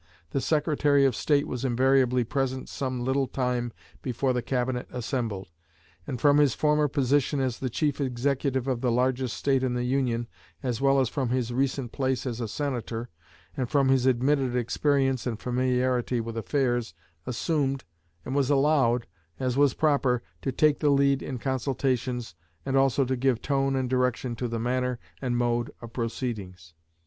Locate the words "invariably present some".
1.63-3.05